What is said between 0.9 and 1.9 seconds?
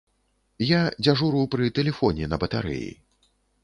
дзяжуру пры